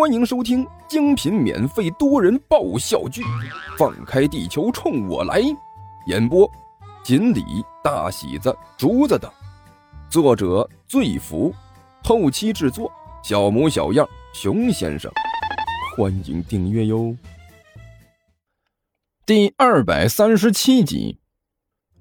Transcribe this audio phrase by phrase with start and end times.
[0.00, 3.20] 欢迎收听精品免费多人爆笑剧
[3.76, 5.42] 《放开地球冲我来》，
[6.06, 6.50] 演播：
[7.04, 7.44] 锦鲤、
[7.84, 9.30] 大喜子、竹子等，
[10.08, 11.54] 作者：醉福，
[12.02, 12.90] 后期制作：
[13.22, 15.12] 小模小样、熊先生。
[15.94, 17.14] 欢迎订阅哟。
[19.26, 21.18] 第二百三十七集，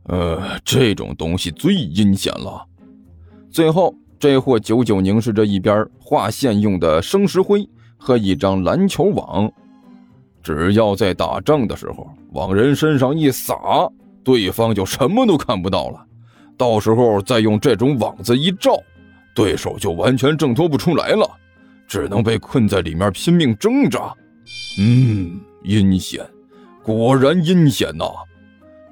[0.03, 2.65] 呃，这种东西最阴险了。
[3.51, 7.69] 最后，这货久久凝视着一边画线用的生石灰。
[8.01, 9.51] 和一张篮球网，
[10.41, 13.87] 只要在打仗的时候往人身上一撒，
[14.23, 16.03] 对方就什么都看不到了。
[16.57, 18.81] 到时候再用这种网子一罩，
[19.35, 21.29] 对手就完全挣脱不出来了，
[21.87, 24.13] 只能被困在里面拼命挣扎。
[24.79, 26.25] 嗯，阴险，
[26.81, 28.05] 果然阴险呐！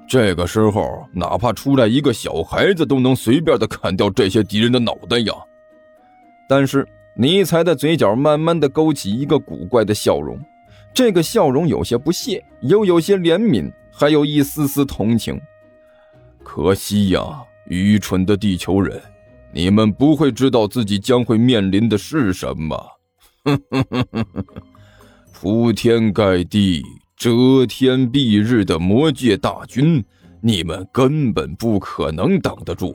[0.06, 5.32] 这个时候，哪怕出来一个小孩子，都能随便的砍掉这些敌人的脑袋呀。
[6.46, 6.86] 但是。
[7.20, 10.38] 尼才的嘴角慢慢的勾起一个古怪的笑容，
[10.94, 15.40] 这个笑容有些不屑，又有些怜悯，还有一丝丝同情。
[16.44, 19.02] 可惜呀，愚蠢的地球人，
[19.52, 22.86] 你们不会知道自己将会面临的是什么。
[23.42, 24.44] 哼哼哼哼哼，
[25.32, 26.84] 铺天盖地、
[27.16, 30.04] 遮天蔽日的魔界大军，
[30.40, 32.94] 你们根本不可能挡得住。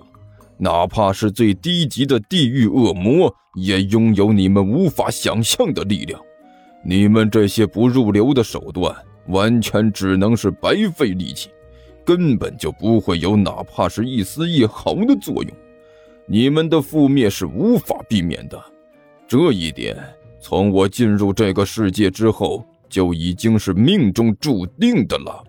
[0.58, 6.20] 哪怕是最低级的地狱恶魔，也拥有你们无法想象的力量。
[6.86, 8.96] 你们这些不入流的手段，
[9.28, 11.50] 完全只能是白费力气，
[12.06, 15.52] 根本就不会有哪怕是一丝一毫的作用。
[16.26, 18.62] 你们的覆灭是无法避免的，
[19.28, 19.98] 这一点
[20.40, 25.44] 从我进入这个世界之后就已经是命中注定的了。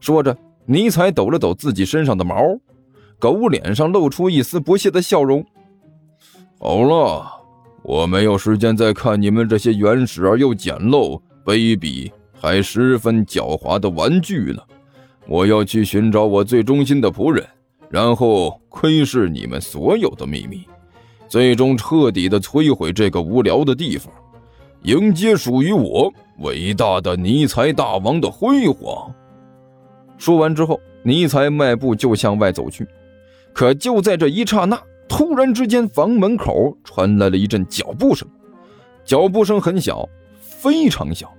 [0.00, 2.36] 说着，尼采抖了抖自己身上的毛。
[3.22, 5.46] 狗脸上露出一丝不屑的笑容。
[6.58, 7.24] 好了，
[7.84, 14.66] 我没有时间再看你们这些原始而又简陋、卑鄙还十分狡猾的玩具了。
[15.28, 17.46] 我要去寻找我最忠心的仆人，
[17.88, 20.66] 然后窥视你们所有的秘密，
[21.28, 24.12] 最终彻底的摧毁这个无聊的地方，
[24.82, 29.14] 迎接属于我伟大的尼采大王的辉煌。
[30.18, 32.84] 说完之后，尼采迈步就向外走去。
[33.52, 38.26] 可就在这一刹那，突然之间，房门口传来了一阵脚步声。
[39.04, 40.08] 脚步声很小，
[40.40, 41.32] 非常小，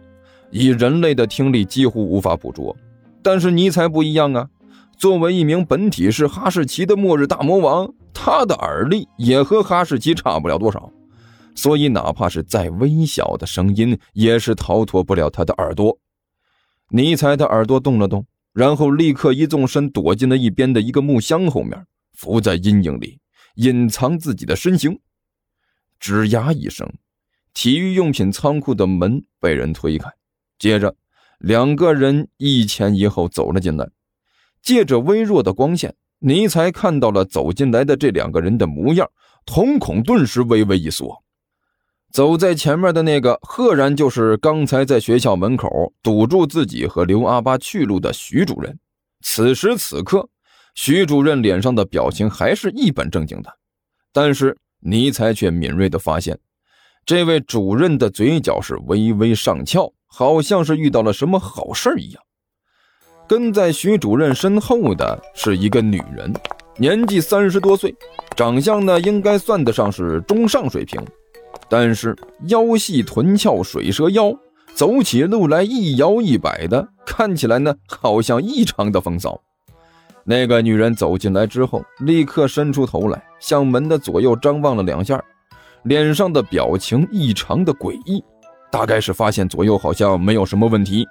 [0.51, 2.75] 以人类的听力几乎无法捕捉。
[3.21, 4.49] 但是尼采不一样啊，
[4.97, 10.91] 作为一名本体是哈士奇的末日大魔王，他的耳力也和哈士奇差不了多少，
[11.55, 15.97] 所以哪怕是再微小的声音，也是逃脱不了他的耳朵。
[16.89, 21.85] 尼采的耳朵动了动，然后立刻一纵身躲进了一边的一个木箱后面。
[22.23, 23.19] 伏在阴影里，
[23.55, 24.97] 隐藏自己的身形。
[25.99, 26.89] 吱呀一声，
[27.53, 30.09] 体育用品仓库的门被人推开，
[30.57, 30.95] 接着
[31.39, 33.89] 两个人一前一后走了进来。
[34.61, 39.09] 借着微弱的光线，尼才看到了走进来的这两个人的模样，
[39.45, 41.21] 瞳孔顿时微微一缩。
[42.09, 48.79] 走在前面的那个，赫然就是刚才在学校门口堵住自己和刘阿八去路的徐主任。
[49.19, 50.29] 此时此刻。
[50.75, 53.49] 徐主任脸上的表情还是一本正经的，
[54.11, 56.37] 但是尼才却敏锐地发现，
[57.05, 62.23] 这位主任的嘴角是微微上翘，好像是遇到了什么好事一样。
[63.27, 66.33] 跟在徐主任身后的是一个女人，
[66.77, 67.95] 年纪三十多岁，
[68.35, 70.99] 长相呢应该算得上是中上水平，
[71.69, 72.15] 但是
[72.47, 74.33] 腰细臀翘，水蛇腰，
[74.73, 79.41] 走起路来一摇一摆的，看起来呢好像异常的风骚。
[80.25, 85.21] 那个女人走进来之后，立刻伸出头来，向门的左右张望了两下，
[85.83, 88.23] 脸上的表情异常的诡异，
[88.71, 91.05] 大概是发现左右好像没有什么问题。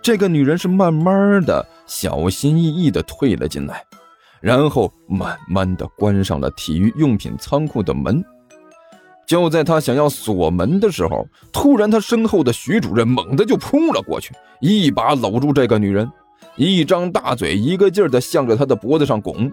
[0.00, 3.84] 这个女人是慢慢的、小心翼翼的退了进来，
[4.40, 8.24] 然后慢慢的关上了体育用品仓库的门。
[9.26, 16.10] 就在她想要锁门的时候，突然，她身后的徐主任猛地就扑了过去，一把搂住这个女人。
[16.56, 19.50] 一张大嘴，一个劲儿的向着他的脖子上拱，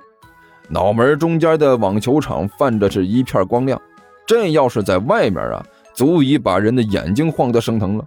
[0.69, 3.81] 脑门中间的网球场泛着是一片光亮，
[4.25, 8.05] 这要是在外面啊，足以把人的眼睛晃得生疼了。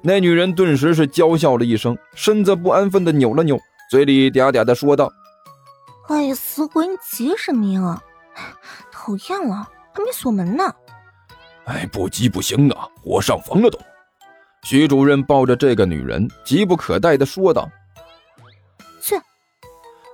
[0.00, 3.58] 那女人顿时是娇笑了一声，身子不安分的扭了扭，
[3.90, 5.12] 嘴里嗲嗲的说道
[6.08, 8.02] ：“哎呀，死鬼，你急什么呀？
[8.90, 10.64] 讨厌了，还没锁门呢。”
[11.66, 13.78] 哎，不急不行啊，我上房了都。
[14.62, 17.68] 徐主任抱着这个女人，急不可待的说道。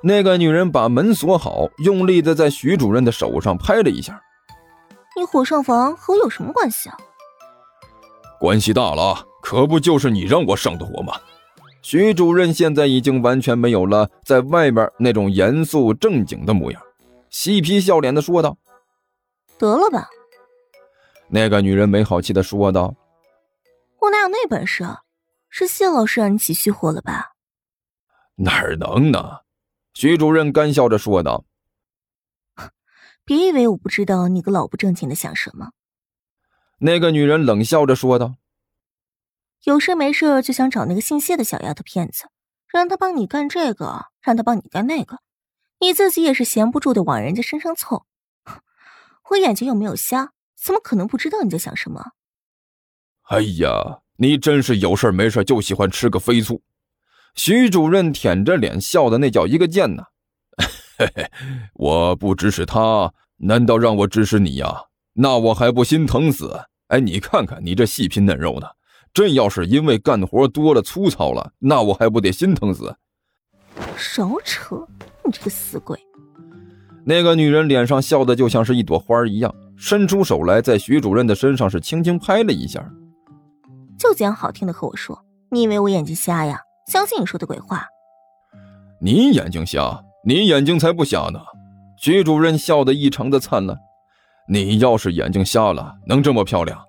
[0.07, 4.23] 那个女人把门锁好，用力的在徐主任的手上拍了一下。
[5.17, 6.97] 你火上房和我有什么关系啊？
[8.39, 11.15] 关系大了，可不就是你让我上的火吗？
[11.81, 16.83] 徐主任现在已经完全没有了在外面那种严肃正经的模样，
[17.31, 18.59] 嬉皮笑脸的说道
[19.59, 20.09] ：“得了吧。”
[21.29, 22.95] 那个女人没好气的说道
[24.01, 24.85] ：“我哪有那本事？
[25.49, 27.33] 是谢老师让你起虚火了吧？”
[28.37, 29.44] 哪能呢？
[29.95, 31.45] 徐主任干笑着说道
[33.25, 35.71] ：“别以为我不知道你个老不正经的想什么。”
[36.79, 38.35] 那个女人冷笑着说道
[39.63, 42.25] ：“有事没事就想找那个姓谢的小丫头片子，
[42.67, 45.21] 让她帮你干这个，让她帮你干那个，
[45.79, 48.05] 你自己也是闲不住的往人家身上凑。
[49.31, 52.11] 我眼睛又没有瞎，怎么可能不知道你在想什么？”
[53.31, 56.61] 哎呀，你真是有事没事就喜欢吃个飞醋。
[57.35, 60.05] 徐主任舔着脸笑的那叫一个贱呐！
[60.99, 61.31] 嘿嘿，
[61.75, 64.85] 我不指使他，难道让我指使你呀？
[65.15, 66.61] 那我还不心疼死？
[66.89, 68.77] 哎，你看看你这细皮嫩肉的，
[69.13, 72.97] 真要是因为干活多了粗糙了，那我还不得心疼死？
[73.97, 74.87] 少扯！
[75.25, 75.99] 你这个死鬼！
[77.05, 82.89] 那个女人脸上笑的就像是一朵花一样，伸出手来在徐主任的身上是轻轻拍了一下，
[83.99, 86.61] 就讲好听的和我说，你以为我眼睛瞎呀？
[86.87, 87.87] 相信你说的鬼话，
[89.01, 91.41] 你眼睛瞎，你眼睛才不瞎呢！
[91.97, 93.79] 徐主任笑得异常的灿烂。
[94.49, 96.85] 你要是眼睛瞎了，能这么漂亮？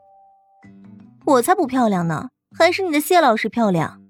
[1.25, 4.01] 我才不漂亮呢，还是你的谢老师漂亮。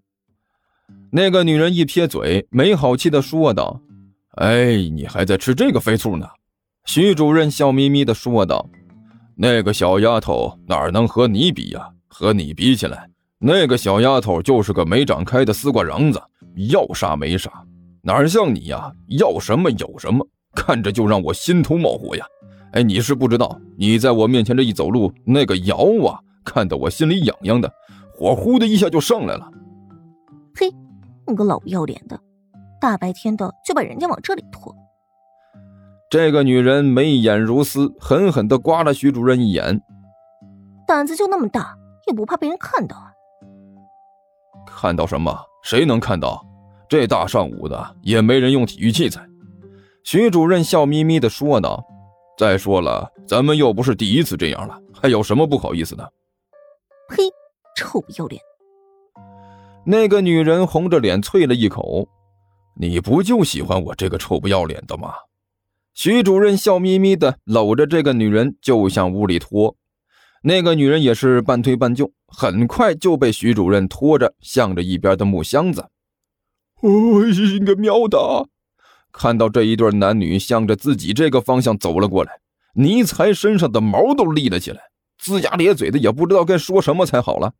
[1.11, 3.79] 那个女人一撇嘴，没好气的说道
[4.37, 6.27] ：“哎，你还在吃这个飞醋呢？”
[6.85, 8.67] 徐主任笑眯眯的说道
[9.37, 11.91] ：“那个小丫头哪能和你比呀？
[12.07, 13.09] 和你比起来。”
[13.39, 16.21] 那个小丫头就是个没长开的丝瓜瓤子，
[16.69, 17.51] 要啥没啥，
[18.01, 22.25] 哪像你呀，要什么有什么，看着就让我心头冒火呀！
[22.71, 27.71] 哎，你是不知道，你在我面前这一走路，那个摇啊，看得我心里痒痒的，
[28.13, 29.49] 火呼的一下就上来了。
[30.55, 30.69] 嘿，
[31.27, 32.19] 你个老不要脸的，
[32.79, 34.73] 大白天的就把人家往这里拖！
[36.09, 39.81] 这个女人眉眼如丝，狠狠地刮了徐主任一眼，
[40.87, 41.77] 胆子就那么大，
[42.07, 43.11] 也不怕被人看到啊！
[44.65, 45.37] 看到什么？
[45.63, 46.45] 谁能看到？
[46.87, 49.27] 这大上午的也没人用体育器材。
[50.03, 51.83] 徐主任笑眯眯地说道
[52.37, 56.13] ：“再说了，咱们又不是第一次这样了，还有什么不好意思的？”
[57.09, 57.23] 呸！
[57.75, 58.39] 臭不要脸！
[59.83, 62.07] 那个女人红着脸啐了一口
[62.79, 65.13] ：“你不就喜欢我这个臭不要脸的吗？”
[65.95, 69.75] 徐主任笑眯眯地搂着这个女人就向屋里拖。
[70.43, 75.89] 那个女人也是半推半就，很快就被徐主任拖着向着一边的木箱子。
[76.81, 78.47] 哦，你个喵的！
[79.11, 82.39] 看到这一对男女向着自己这个方向走了过来，
[82.73, 84.81] 尼才身上的毛都立了起来，
[85.21, 87.53] 龇牙咧嘴的，也不知道该说什么才好了，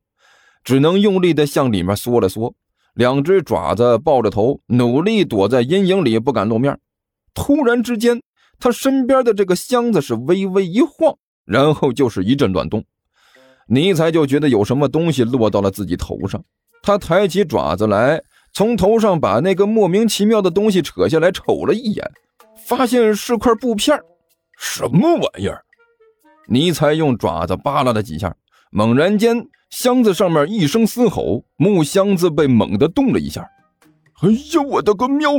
[0.63, 2.53] 只能用力的向里面缩了缩，
[2.93, 6.77] 两只爪子抱着头，努力躲在阴影里，不敢露面。
[7.33, 8.21] 突然之间，
[8.59, 11.17] 他身边的这个箱子是微微一晃。
[11.45, 12.83] 然后就是一阵乱动，
[13.67, 16.43] 尼才就觉得有什么东西落到了自己头上。
[16.81, 18.21] 他抬起爪子来，
[18.53, 22.11] 从头上把那个莫名其妙的东西扯下来，瞅了一眼，
[22.67, 23.99] 发现是块布片
[24.57, 25.61] 什么玩意儿？
[26.47, 28.35] 尼才用爪子扒拉了几下，
[28.69, 33.41] 猛然间，箱子上面一声嘶吼，木箱子被猛地动了一下。
[34.21, 35.31] 哎呀，我的个喵！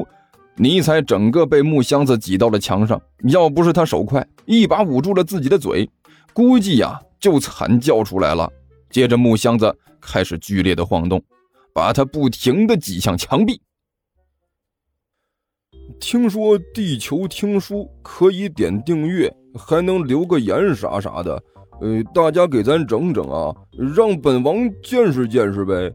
[0.57, 5.89] 尼才整个被木箱子挤到了墙上，要不是他手快，一把捂住了自己的嘴，
[6.37, 8.53] 估计呀就惨叫出来了。
[8.91, 11.23] 接着木箱子开始剧烈的晃动，
[11.73, 13.59] 把他不停的挤向墙壁。
[15.99, 21.43] 听说地球听书可以点订阅，还能留个言啥啥的，
[21.81, 23.55] 呃，大家给咱整整啊，
[23.97, 25.91] 让本王见识见识呗。